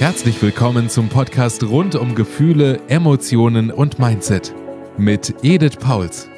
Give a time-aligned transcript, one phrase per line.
[0.00, 4.54] Herzlich willkommen zum Podcast rund um Gefühle, Emotionen und Mindset
[4.96, 6.29] mit Edith Pauls.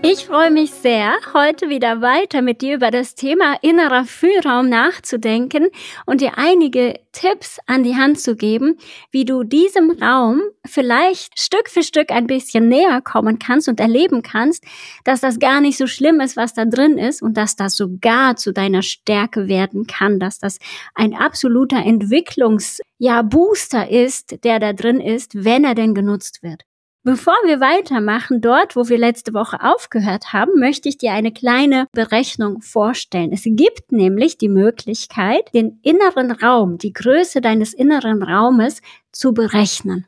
[0.00, 5.66] Ich freue mich sehr, heute wieder weiter mit dir über das Thema innerer Fühlraum nachzudenken
[6.06, 8.78] und dir einige Tipps an die Hand zu geben,
[9.10, 14.22] wie du diesem Raum vielleicht Stück für Stück ein bisschen näher kommen kannst und erleben
[14.22, 14.62] kannst,
[15.02, 18.36] dass das gar nicht so schlimm ist, was da drin ist und dass das sogar
[18.36, 20.58] zu deiner Stärke werden kann, dass das
[20.94, 26.67] ein absoluter Entwicklungs ja, Booster ist, der da drin ist, wenn er denn genutzt wird.
[27.08, 31.86] Bevor wir weitermachen, dort, wo wir letzte Woche aufgehört haben, möchte ich dir eine kleine
[31.92, 33.32] Berechnung vorstellen.
[33.32, 40.04] Es gibt nämlich die Möglichkeit, den inneren Raum, die Größe deines inneren Raumes zu berechnen.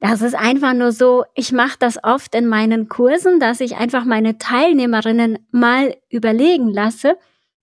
[0.00, 4.04] Das ist einfach nur so, ich mache das oft in meinen Kursen, dass ich einfach
[4.04, 7.18] meine Teilnehmerinnen mal überlegen lasse,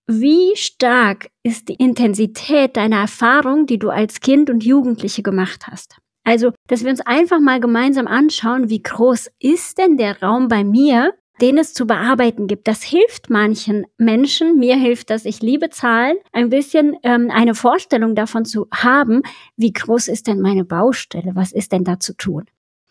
[0.07, 5.97] wie stark ist die Intensität deiner Erfahrung, die du als Kind und Jugendliche gemacht hast.
[6.29, 10.63] Also, dass wir uns einfach mal gemeinsam anschauen, wie groß ist denn der Raum bei
[10.63, 12.67] mir, den es zu bearbeiten gibt.
[12.67, 18.13] Das hilft manchen Menschen, mir hilft das, ich liebe Zahlen, ein bisschen ähm, eine Vorstellung
[18.13, 19.23] davon zu haben,
[19.57, 22.45] wie groß ist denn meine Baustelle, was ist denn da zu tun.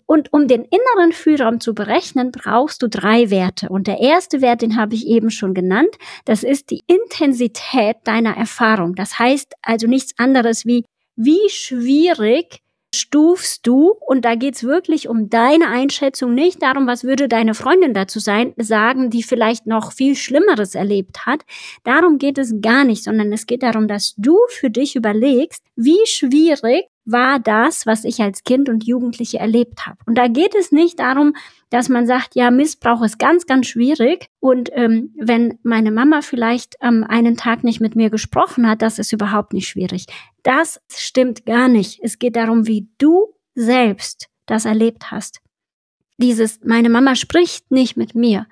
[0.04, 3.68] Und um den inneren Fühlraum zu berechnen, brauchst du drei Werte.
[3.68, 5.94] Und der erste Wert, den habe ich eben schon genannt,
[6.24, 8.96] das ist die Intensität deiner Erfahrung.
[8.96, 12.62] Das heißt also nichts anderes wie, wie schwierig
[12.94, 17.94] stufst du, und da geht's wirklich um deine Einschätzung, nicht darum, was würde deine Freundin
[17.94, 21.42] dazu sein, sagen, die vielleicht noch viel Schlimmeres erlebt hat.
[21.84, 26.06] Darum geht es gar nicht, sondern es geht darum, dass du für dich überlegst, wie
[26.06, 29.98] schwierig war das, was ich als Kind und Jugendliche erlebt habe.
[30.06, 31.34] Und da geht es nicht darum,
[31.70, 34.28] dass man sagt, ja, Missbrauch ist ganz, ganz schwierig.
[34.40, 38.98] Und ähm, wenn meine Mama vielleicht ähm, einen Tag nicht mit mir gesprochen hat, das
[38.98, 40.06] ist überhaupt nicht schwierig.
[40.42, 42.00] Das stimmt gar nicht.
[42.02, 45.40] Es geht darum, wie du selbst das erlebt hast.
[46.18, 48.46] Dieses, meine Mama spricht nicht mit mir.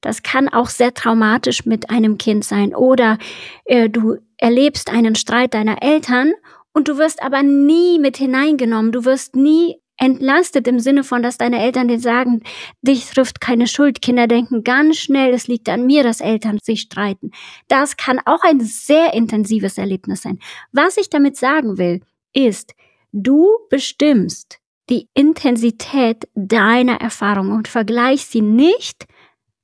[0.00, 2.74] Das kann auch sehr traumatisch mit einem Kind sein.
[2.74, 3.18] Oder
[3.64, 6.32] äh, du erlebst einen Streit deiner Eltern
[6.76, 8.92] und du wirst aber nie mit hineingenommen.
[8.92, 12.42] Du wirst nie entlastet im Sinne von, dass deine Eltern dir sagen,
[12.82, 14.02] dich trifft keine Schuld.
[14.02, 17.30] Kinder denken ganz schnell, es liegt an mir, dass Eltern sich streiten.
[17.68, 20.38] Das kann auch ein sehr intensives Erlebnis sein.
[20.70, 22.02] Was ich damit sagen will,
[22.34, 22.74] ist,
[23.10, 24.58] du bestimmst
[24.90, 29.06] die Intensität deiner Erfahrung und vergleich sie nicht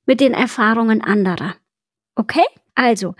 [0.06, 1.56] mit den Erfahrungen anderer.
[2.14, 2.46] Okay?
[2.74, 3.14] Also,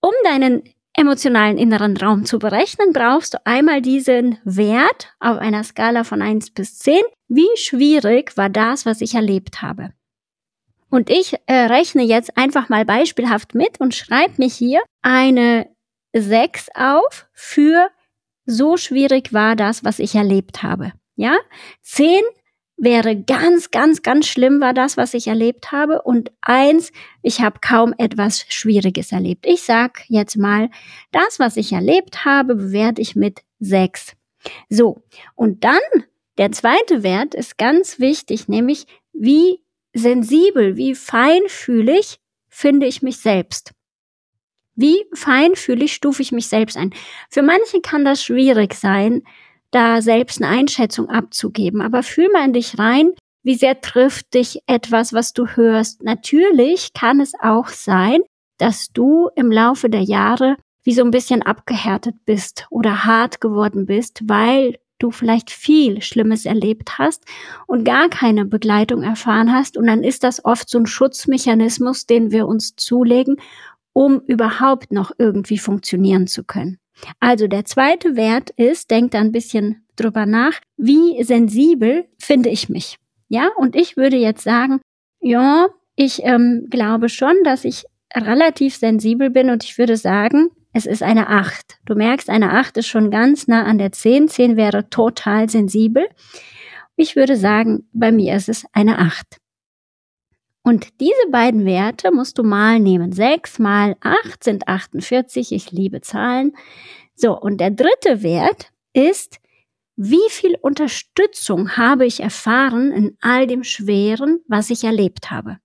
[0.00, 0.62] um deinen
[0.96, 6.50] emotionalen inneren Raum zu berechnen, brauchst du einmal diesen Wert auf einer Skala von 1
[6.50, 7.00] bis 10.
[7.28, 9.90] Wie schwierig war das, was ich erlebt habe?
[10.88, 15.68] Und ich äh, rechne jetzt einfach mal beispielhaft mit und schreibe mir hier eine
[16.14, 17.90] 6 auf für
[18.46, 20.92] so schwierig war das, was ich erlebt habe.
[21.16, 21.36] Ja?
[21.82, 22.22] 10
[22.76, 26.02] wäre ganz, ganz, ganz schlimm war das, was ich erlebt habe.
[26.02, 26.92] Und eins,
[27.22, 29.46] ich habe kaum etwas Schwieriges erlebt.
[29.46, 30.70] Ich sag jetzt mal,
[31.12, 34.12] das, was ich erlebt habe, bewerte ich mit sechs.
[34.68, 35.02] So,
[35.34, 35.80] und dann
[36.38, 39.60] der zweite Wert ist ganz wichtig, nämlich wie
[39.94, 43.72] sensibel, wie feinfühlig finde ich mich selbst.
[44.74, 46.92] Wie feinfühlig stufe ich mich selbst ein?
[47.30, 49.22] Für manche kann das schwierig sein,
[49.70, 51.80] da selbst eine Einschätzung abzugeben.
[51.80, 53.10] Aber fühl mal in dich rein,
[53.42, 56.02] wie sehr trifft dich etwas, was du hörst.
[56.02, 58.20] Natürlich kann es auch sein,
[58.58, 63.86] dass du im Laufe der Jahre wie so ein bisschen abgehärtet bist oder hart geworden
[63.86, 67.24] bist, weil du vielleicht viel Schlimmes erlebt hast
[67.66, 69.76] und gar keine Begleitung erfahren hast.
[69.76, 73.36] Und dann ist das oft so ein Schutzmechanismus, den wir uns zulegen,
[73.92, 76.78] um überhaupt noch irgendwie funktionieren zu können.
[77.20, 82.68] Also der zweite Wert ist, denkt da ein bisschen drüber nach, wie sensibel finde ich
[82.68, 82.96] mich.
[83.28, 84.80] Ja, und ich würde jetzt sagen,
[85.20, 87.84] ja, ich ähm, glaube schon, dass ich
[88.14, 91.78] relativ sensibel bin und ich würde sagen, es ist eine 8.
[91.86, 94.28] Du merkst, eine 8 ist schon ganz nah an der 10.
[94.28, 96.06] 10 wäre total sensibel.
[96.96, 99.38] Ich würde sagen, bei mir ist es eine 8.
[100.66, 103.12] Und diese beiden Werte musst du mal nehmen.
[103.12, 105.52] 6 mal 8 sind 48.
[105.52, 106.56] Ich liebe Zahlen.
[107.14, 109.38] So, und der dritte Wert ist,
[109.94, 115.58] wie viel Unterstützung habe ich erfahren in all dem Schweren, was ich erlebt habe.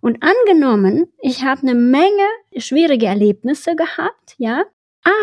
[0.00, 2.26] Und angenommen, ich habe eine Menge
[2.56, 4.64] schwierige Erlebnisse gehabt, ja,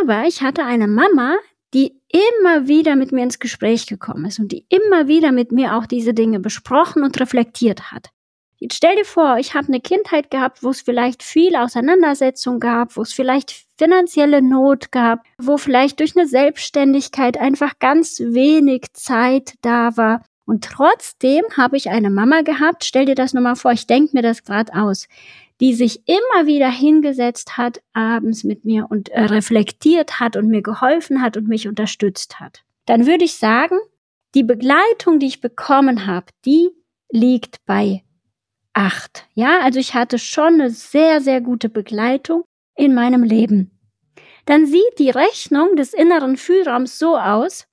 [0.04, 1.36] aber ich hatte eine Mama,
[1.74, 5.78] die immer wieder mit mir ins Gespräch gekommen ist und die immer wieder mit mir
[5.78, 8.12] auch diese Dinge besprochen und reflektiert hat
[8.72, 13.02] Stell dir vor, ich habe eine Kindheit gehabt, wo es vielleicht viel Auseinandersetzung gab, wo
[13.02, 19.96] es vielleicht finanzielle Not gab, wo vielleicht durch eine Selbstständigkeit einfach ganz wenig Zeit da
[19.96, 20.24] war.
[20.46, 24.24] Und trotzdem habe ich eine Mama gehabt, stell dir das nochmal vor, ich denke mir
[24.24, 25.08] das gerade aus,
[25.62, 30.62] die sich immer wieder hingesetzt hat abends mit mir und äh, reflektiert hat und mir
[30.62, 32.64] geholfen hat und mich unterstützt hat.
[32.86, 33.78] Dann würde ich sagen,
[34.36, 36.70] die Begleitung, die ich bekommen habe, die
[37.12, 38.04] liegt bei
[38.74, 39.28] acht.
[39.34, 42.44] Ja, also ich hatte schon eine sehr, sehr gute Begleitung
[42.76, 43.72] in meinem Leben.
[44.46, 47.68] Dann sieht die Rechnung des inneren Fühlraums so aus,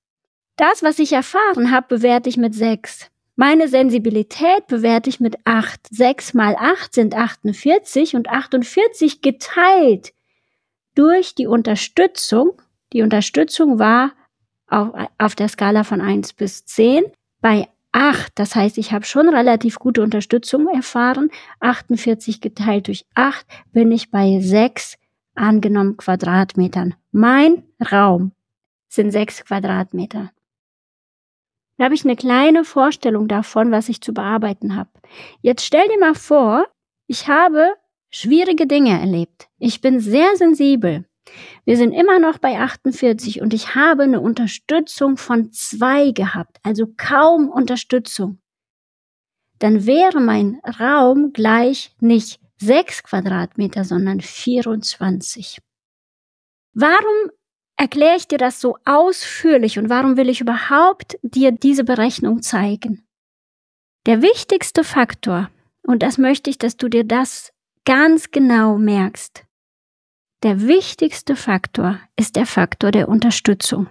[0.57, 3.11] das, was ich erfahren habe, bewerte ich mit sechs.
[3.37, 5.81] Meine Sensibilität bewerte ich mit acht.
[5.91, 10.15] Sechs mal acht sind 48 und 48 geteilt
[10.95, 12.63] durch die Unterstützung.
[12.95, 14.13] Die Unterstützung war
[14.69, 14.89] auf,
[15.19, 17.05] auf der Skala von eins bis zehn
[17.43, 18.33] bei 8.
[18.35, 21.31] Das heißt, ich habe schon relativ gute Unterstützung erfahren.
[21.61, 24.99] 48 geteilt durch 8 bin ich bei 6
[25.35, 26.95] angenommen Quadratmetern.
[27.11, 28.33] Mein Raum
[28.89, 30.31] sind 6 Quadratmeter.
[31.79, 34.91] Da habe ich eine kleine Vorstellung davon, was ich zu bearbeiten habe.
[35.41, 36.67] Jetzt stell dir mal vor,
[37.07, 37.77] ich habe
[38.11, 39.49] schwierige Dinge erlebt.
[39.59, 41.06] Ich bin sehr sensibel.
[41.65, 46.87] Wir sind immer noch bei 48 und ich habe eine Unterstützung von zwei gehabt, also
[46.97, 48.39] kaum Unterstützung.
[49.59, 55.59] Dann wäre mein Raum gleich nicht 6 Quadratmeter, sondern 24.
[56.75, 57.31] Warum
[57.77, 63.07] erkläre ich dir das so ausführlich und warum will ich überhaupt dir diese Berechnung zeigen?
[64.07, 65.51] Der wichtigste Faktor,
[65.83, 67.53] und das möchte ich, dass du dir das
[67.85, 69.46] ganz genau merkst,
[70.43, 73.89] der wichtigste Faktor ist der Faktor der Unterstützung.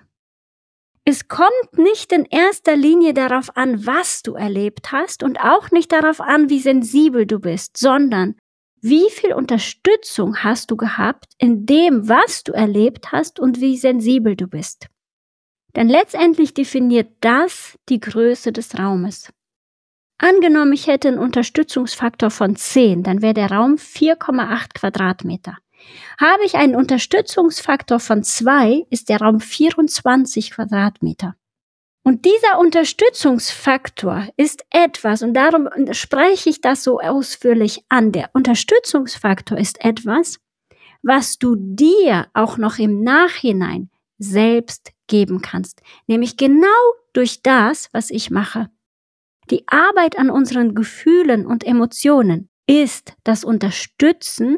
[1.04, 5.92] Es kommt nicht in erster Linie darauf an, was du erlebt hast und auch nicht
[5.92, 8.36] darauf an, wie sensibel du bist, sondern
[8.82, 14.36] wie viel Unterstützung hast du gehabt in dem, was du erlebt hast und wie sensibel
[14.36, 14.88] du bist.
[15.76, 19.32] Denn letztendlich definiert das die Größe des Raumes.
[20.18, 25.58] Angenommen, ich hätte einen Unterstützungsfaktor von 10, dann wäre der Raum 4,8 Quadratmeter.
[26.20, 31.36] Habe ich einen Unterstützungsfaktor von zwei, ist der Raum 24 Quadratmeter.
[32.04, 39.58] Und dieser Unterstützungsfaktor ist etwas, und darum spreche ich das so ausführlich an, der Unterstützungsfaktor
[39.58, 40.38] ist etwas,
[41.02, 43.90] was du dir auch noch im Nachhinein
[44.20, 46.68] selbst geben kannst, nämlich genau
[47.14, 48.70] durch das, was ich mache.
[49.50, 54.58] Die Arbeit an unseren Gefühlen und Emotionen ist das Unterstützen,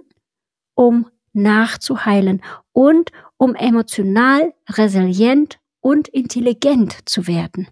[0.76, 2.42] um nachzuheilen
[2.74, 7.68] und um emotional resilient und intelligent zu werden.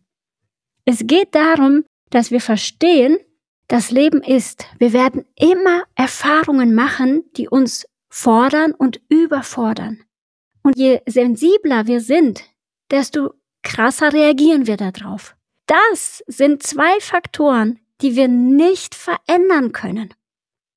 [0.85, 3.17] Es geht darum, dass wir verstehen,
[3.67, 10.03] das Leben ist, wir werden immer Erfahrungen machen, die uns fordern und überfordern.
[10.61, 12.43] Und je sensibler wir sind,
[12.91, 13.33] desto
[13.63, 15.35] krasser reagieren wir darauf.
[15.65, 20.13] Das sind zwei Faktoren, die wir nicht verändern können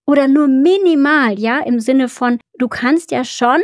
[0.09, 3.61] oder nur minimal, ja, im Sinne von, du kannst ja schon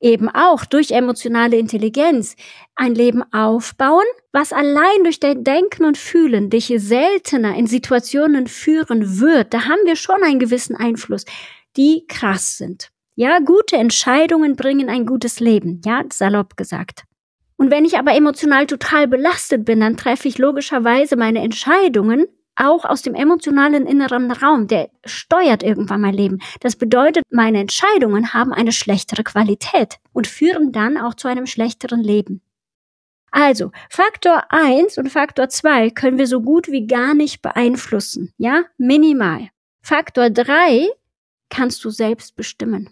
[0.00, 2.34] eben auch durch emotionale Intelligenz
[2.74, 9.20] ein Leben aufbauen, was allein durch dein Denken und Fühlen dich seltener in Situationen führen
[9.20, 9.52] wird.
[9.52, 11.26] Da haben wir schon einen gewissen Einfluss,
[11.76, 12.88] die krass sind.
[13.14, 17.04] Ja, gute Entscheidungen bringen ein gutes Leben, ja, salopp gesagt.
[17.58, 22.84] Und wenn ich aber emotional total belastet bin, dann treffe ich logischerweise meine Entscheidungen auch
[22.84, 26.38] aus dem emotionalen inneren Raum, der steuert irgendwann mein Leben.
[26.60, 32.02] Das bedeutet, meine Entscheidungen haben eine schlechtere Qualität und führen dann auch zu einem schlechteren
[32.02, 32.42] Leben.
[33.30, 38.64] Also, Faktor 1 und Faktor 2 können wir so gut wie gar nicht beeinflussen, ja?
[38.76, 39.48] Minimal.
[39.82, 40.88] Faktor 3
[41.48, 42.90] kannst du selbst bestimmen.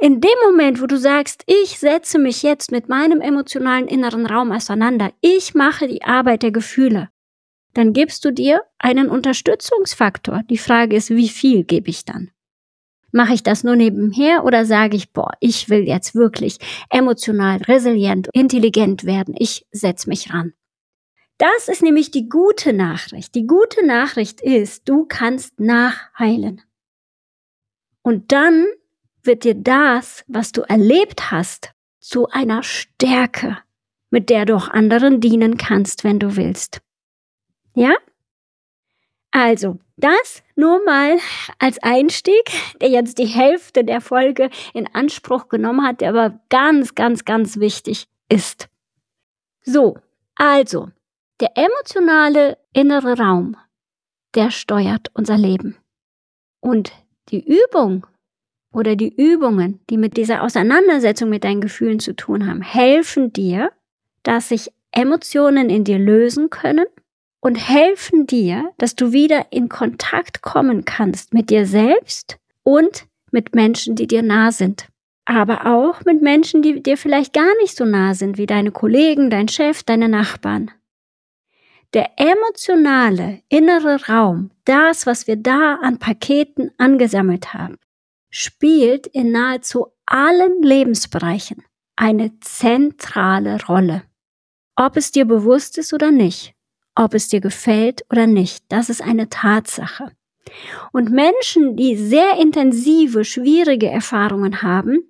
[0.00, 4.52] In dem Moment, wo du sagst, ich setze mich jetzt mit meinem emotionalen inneren Raum
[4.52, 7.08] auseinander, ich mache die Arbeit der Gefühle,
[7.74, 10.42] dann gibst du dir einen Unterstützungsfaktor.
[10.50, 12.30] Die Frage ist, wie viel gebe ich dann?
[13.10, 16.58] Mache ich das nur nebenher oder sage ich, boah, ich will jetzt wirklich
[16.90, 19.34] emotional, resilient, intelligent werden.
[19.38, 20.52] Ich setze mich ran.
[21.38, 23.34] Das ist nämlich die gute Nachricht.
[23.34, 26.62] Die gute Nachricht ist, du kannst nachheilen.
[28.02, 28.66] Und dann
[29.22, 33.58] wird dir das, was du erlebt hast, zu einer Stärke,
[34.10, 36.80] mit der du auch anderen dienen kannst, wenn du willst.
[37.74, 37.94] Ja?
[39.30, 41.18] Also, das nur mal
[41.58, 46.94] als Einstieg, der jetzt die Hälfte der Folge in Anspruch genommen hat, der aber ganz,
[46.94, 48.68] ganz, ganz wichtig ist.
[49.62, 49.98] So,
[50.34, 50.88] also,
[51.40, 53.56] der emotionale innere Raum,
[54.34, 55.76] der steuert unser Leben.
[56.60, 56.92] Und
[57.28, 58.06] die Übung
[58.72, 63.72] oder die Übungen, die mit dieser Auseinandersetzung mit deinen Gefühlen zu tun haben, helfen dir,
[64.22, 66.86] dass sich Emotionen in dir lösen können
[67.40, 73.54] und helfen dir, dass du wieder in Kontakt kommen kannst mit dir selbst und mit
[73.54, 74.88] Menschen, die dir nah sind.
[75.24, 79.30] Aber auch mit Menschen, die dir vielleicht gar nicht so nah sind, wie deine Kollegen,
[79.30, 80.70] dein Chef, deine Nachbarn.
[81.94, 87.78] Der emotionale innere Raum, das, was wir da an Paketen angesammelt haben,
[88.30, 91.64] spielt in nahezu allen Lebensbereichen
[91.96, 94.02] eine zentrale Rolle.
[94.76, 96.54] Ob es dir bewusst ist oder nicht,
[96.98, 100.10] ob es dir gefällt oder nicht, das ist eine Tatsache.
[100.92, 105.04] Und Menschen, die sehr intensive, schwierige Erfahrungen haben,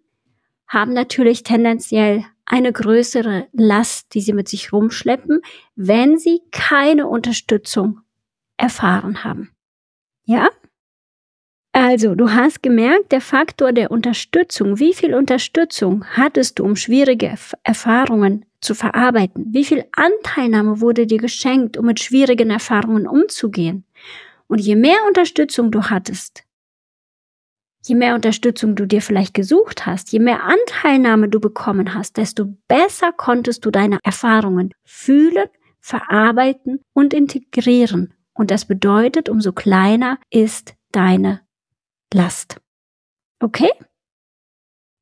[0.66, 5.40] haben natürlich tendenziell eine größere Last, die sie mit sich rumschleppen,
[5.76, 8.00] wenn sie keine Unterstützung
[8.58, 9.50] erfahren haben.
[10.24, 10.50] Ja?
[11.72, 17.34] Also, du hast gemerkt, der Faktor der Unterstützung, wie viel Unterstützung hattest du, um schwierige
[17.62, 19.46] Erfahrungen zu verarbeiten?
[19.50, 23.84] Wie viel Anteilnahme wurde dir geschenkt, um mit schwierigen Erfahrungen umzugehen?
[24.46, 26.44] Und je mehr Unterstützung du hattest,
[27.82, 32.46] je mehr Unterstützung du dir vielleicht gesucht hast, je mehr Anteilnahme du bekommen hast, desto
[32.66, 35.48] besser konntest du deine Erfahrungen fühlen,
[35.80, 38.14] verarbeiten und integrieren.
[38.34, 41.40] Und das bedeutet, umso kleiner ist deine
[42.12, 42.60] Last.
[43.40, 43.70] Okay?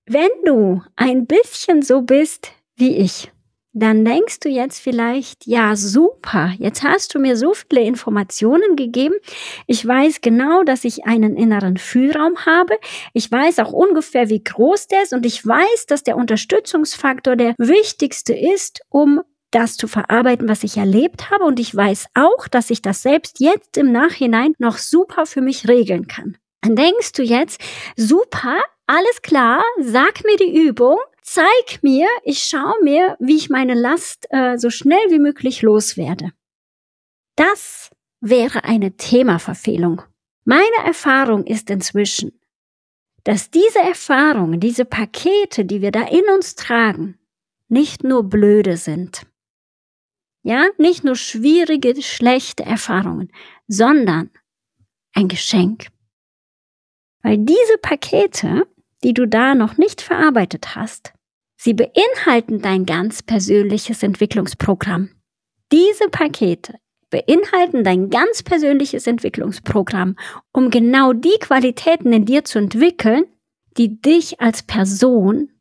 [0.07, 3.33] Wenn du ein bisschen so bist wie ich,
[3.78, 9.16] dann denkst du jetzt vielleicht, ja, super, jetzt hast du mir so viele Informationen gegeben.
[9.66, 12.78] Ich weiß genau, dass ich einen inneren Fühlraum habe.
[13.12, 17.54] Ich weiß auch ungefähr, wie groß der ist und ich weiß, dass der Unterstützungsfaktor der
[17.59, 21.45] wichtigste ist, um das zu verarbeiten, was ich erlebt habe.
[21.45, 25.68] Und ich weiß auch, dass ich das selbst jetzt im Nachhinein noch super für mich
[25.68, 26.38] regeln kann.
[26.62, 27.61] Dann denkst du jetzt,
[27.95, 28.56] super,
[28.87, 34.26] alles klar, sag mir die Übung, zeig mir, ich schaue mir, wie ich meine Last
[34.30, 36.33] äh, so schnell wie möglich loswerde.
[37.35, 37.90] Das
[38.21, 40.02] wäre eine Themaverfehlung.
[40.45, 42.40] Meine Erfahrung ist inzwischen,
[43.25, 47.18] dass diese Erfahrungen, diese Pakete, die wir da in uns tragen,
[47.68, 49.26] nicht nur blöde sind.
[50.45, 53.33] Ja, nicht nur schwierige, schlechte Erfahrungen,
[53.66, 54.30] sondern
[55.12, 55.88] ein Geschenk.
[57.23, 58.68] Weil diese Pakete,
[59.02, 61.16] die du da noch nicht verarbeitet hast,
[61.57, 65.11] Sie beinhalten dein ganz persönliches Entwicklungsprogramm.
[65.73, 66.75] Diese Pakete
[67.11, 70.17] beinhalten dein ganz persönliches Entwicklungsprogramm,
[70.53, 73.25] um genau die Qualitäten in dir zu entwickeln,
[73.77, 75.53] die dich als Person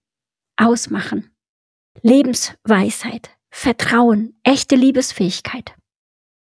[0.57, 1.31] ausmachen.
[2.01, 5.75] Lebensweisheit, Vertrauen, echte Liebesfähigkeit.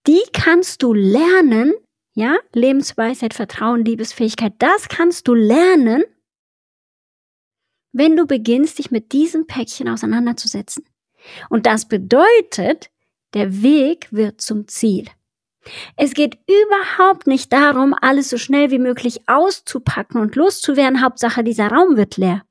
[0.07, 1.75] Die kannst du lernen,
[2.15, 6.05] ja, Lebensweisheit, Vertrauen, Liebesfähigkeit, das kannst du lernen,
[7.97, 10.85] wenn du beginnst, dich mit diesem Päckchen auseinanderzusetzen.
[11.49, 12.91] Und das bedeutet,
[13.35, 15.07] der Weg wird zum Ziel.
[15.97, 21.03] Es geht überhaupt nicht darum, alles so schnell wie möglich auszupacken und loszuwerden.
[21.03, 22.43] Hauptsache, dieser Raum wird leer.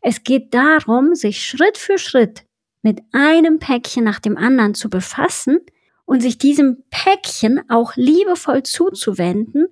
[0.00, 2.44] Es geht darum, sich Schritt für Schritt
[2.82, 5.58] mit einem Päckchen nach dem anderen zu befassen
[6.04, 9.66] und sich diesem Päckchen auch liebevoll zuzuwenden,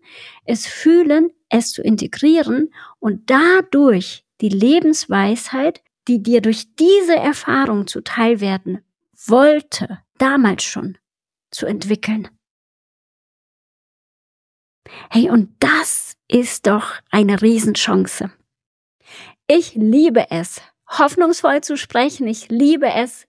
[0.44, 8.40] es fühlen, es zu integrieren und dadurch die Lebensweisheit, die dir durch diese Erfahrung zuteil
[8.40, 8.84] werden
[9.26, 10.98] wollte, damals schon
[11.50, 12.28] zu entwickeln.
[15.08, 18.30] Hey, und das ist doch eine Riesenchance.
[19.46, 20.60] Ich liebe es,
[20.90, 22.26] hoffnungsvoll zu sprechen.
[22.26, 23.26] Ich liebe es,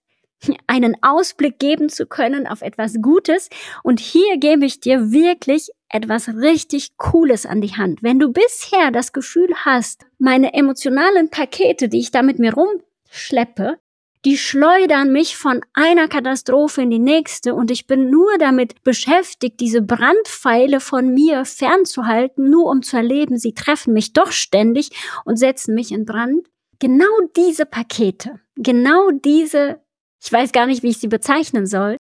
[0.67, 3.47] einen Ausblick geben zu können auf etwas Gutes.
[3.83, 8.03] Und hier gebe ich dir wirklich etwas richtig Cooles an die Hand.
[8.03, 13.79] Wenn du bisher das Gefühl hast, meine emotionalen Pakete, die ich da mit mir rumschleppe,
[14.25, 19.59] die schleudern mich von einer Katastrophe in die nächste und ich bin nur damit beschäftigt,
[19.59, 24.89] diese Brandpfeile von mir fernzuhalten, nur um zu erleben, sie treffen mich doch ständig
[25.25, 26.47] und setzen mich in Brand.
[26.79, 29.79] Genau diese Pakete, genau diese
[30.25, 31.97] ich weiß gar nicht, wie ich sie bezeichnen soll,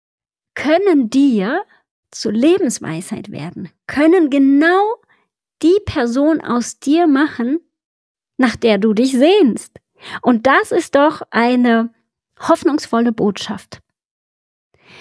[0.55, 1.63] können dir
[2.15, 4.97] zur Lebensweisheit werden, können genau
[5.63, 7.61] die Person aus dir machen,
[8.37, 9.81] nach der du dich sehnst.
[10.23, 11.93] Und das ist doch eine
[12.39, 13.81] hoffnungsvolle Botschaft.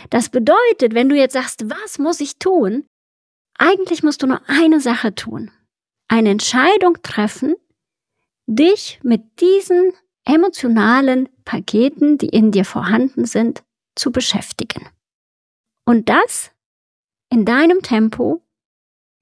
[0.10, 2.86] Das bedeutet, wenn du jetzt sagst, was muss ich tun?
[3.58, 5.52] Eigentlich musst du nur eine Sache tun.
[6.08, 7.56] Eine Entscheidung treffen,
[8.48, 9.94] dich mit diesen
[10.26, 13.64] emotionalen Paketen, die in dir vorhanden sind,
[13.96, 14.90] zu beschäftigen.
[15.86, 16.52] Und das
[17.34, 18.44] in deinem Tempo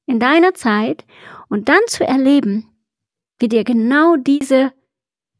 [0.05, 1.05] in deiner Zeit
[1.47, 2.67] und dann zu erleben,
[3.39, 4.73] wie dir genau diese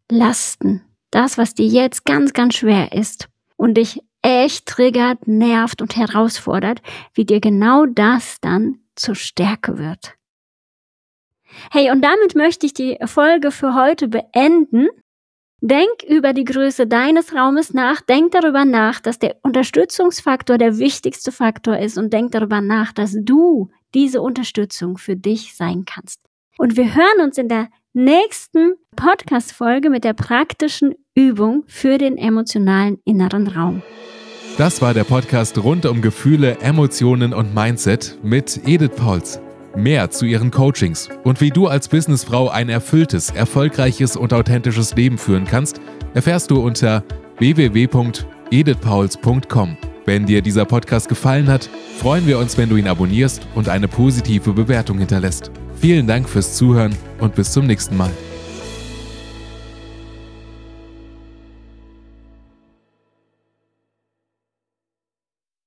[0.10, 5.98] Lasten, das, was dir jetzt ganz, ganz schwer ist und dich echt triggert, nervt und
[5.98, 6.82] herausfordert,
[7.14, 10.16] wie dir genau das dann zur Stärke wird.
[11.72, 14.88] Hey, und damit möchte ich die Folge für heute beenden.
[15.64, 21.32] Denk über die Größe deines Raumes nach, denk darüber nach, dass der Unterstützungsfaktor der wichtigste
[21.32, 26.20] Faktor ist und denk darüber nach, dass du diese Unterstützung für dich sein kannst.
[26.58, 32.98] Und wir hören uns in der nächsten Podcast-Folge mit der praktischen Übung für den emotionalen
[33.06, 33.84] inneren Raum.
[34.58, 39.40] Das war der Podcast rund um Gefühle, Emotionen und Mindset mit Edith Pauls.
[39.76, 45.18] Mehr zu ihren Coachings und wie du als Businessfrau ein erfülltes, erfolgreiches und authentisches Leben
[45.18, 45.80] führen kannst,
[46.14, 47.06] erfährst du unter
[47.38, 49.78] www.edithpauls.com.
[50.06, 53.88] Wenn dir dieser Podcast gefallen hat, freuen wir uns, wenn du ihn abonnierst und eine
[53.88, 55.52] positive Bewertung hinterlässt.
[55.80, 58.12] Vielen Dank fürs Zuhören und bis zum nächsten Mal.